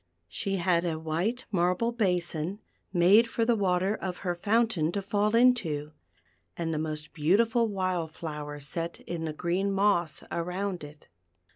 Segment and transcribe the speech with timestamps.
[0.29, 2.57] She had a white marble basin,
[2.91, 5.91] made for the water of her fountain to fall into,
[6.57, 11.07] and the most beautiful wild flowers set in the green moss around it.